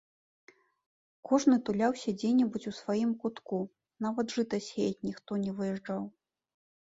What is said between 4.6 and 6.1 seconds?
сеяць ніхто не выязджаў.